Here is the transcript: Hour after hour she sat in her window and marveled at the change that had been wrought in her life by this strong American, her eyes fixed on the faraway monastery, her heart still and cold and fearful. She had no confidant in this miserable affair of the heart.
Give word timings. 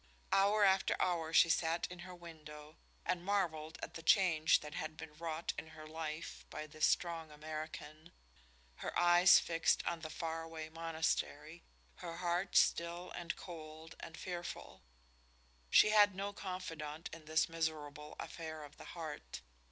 Hour 0.31 0.63
after 0.63 0.99
hour 0.99 1.31
she 1.31 1.47
sat 1.47 1.85
in 1.91 1.99
her 1.99 2.15
window 2.15 2.79
and 3.05 3.23
marveled 3.23 3.77
at 3.83 3.93
the 3.93 4.01
change 4.01 4.61
that 4.61 4.73
had 4.73 4.97
been 4.97 5.13
wrought 5.15 5.53
in 5.59 5.67
her 5.77 5.85
life 5.85 6.43
by 6.49 6.65
this 6.65 6.87
strong 6.87 7.29
American, 7.29 8.11
her 8.77 8.97
eyes 8.97 9.37
fixed 9.37 9.85
on 9.85 9.99
the 9.99 10.09
faraway 10.09 10.69
monastery, 10.69 11.61
her 11.97 12.17
heart 12.17 12.55
still 12.57 13.11
and 13.11 13.35
cold 13.35 13.93
and 13.99 14.17
fearful. 14.17 14.81
She 15.69 15.89
had 15.91 16.15
no 16.15 16.33
confidant 16.33 17.11
in 17.13 17.25
this 17.25 17.47
miserable 17.47 18.15
affair 18.19 18.63
of 18.63 18.77
the 18.77 18.85
heart. 18.97 19.41